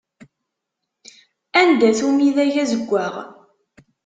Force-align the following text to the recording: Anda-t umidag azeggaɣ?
Anda-t 1.61 1.99
umidag 2.07 2.53
azeggaɣ? 2.63 3.15